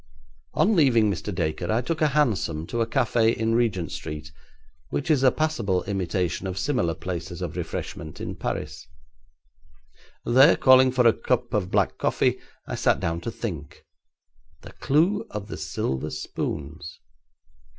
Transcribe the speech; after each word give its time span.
On 0.55 0.75
leaving 0.75 1.11
Mr. 1.11 1.31
Dacre 1.31 1.71
I 1.71 1.81
took 1.81 2.01
a 2.01 2.07
hansom 2.07 2.65
to 2.65 2.81
a 2.81 2.87
café 2.87 3.35
in 3.37 3.53
Regent 3.53 3.91
Street, 3.91 4.31
which 4.89 5.11
is 5.11 5.21
a 5.21 5.29
passable 5.29 5.83
imitation 5.83 6.47
of 6.47 6.57
similar 6.57 6.95
places 6.95 7.39
of 7.39 7.55
refreshment 7.55 8.19
in 8.19 8.35
Paris. 8.35 8.87
There, 10.25 10.55
calling 10.57 10.91
for 10.91 11.05
a 11.05 11.13
cup 11.13 11.53
of 11.53 11.69
black 11.69 11.99
coffee, 11.99 12.39
I 12.67 12.73
sat 12.73 12.99
down 12.99 13.21
to 13.21 13.29
think. 13.29 13.83
The 14.61 14.71
clue 14.71 15.27
of 15.29 15.49
the 15.49 15.57
silver 15.57 16.09
spoons! 16.09 16.99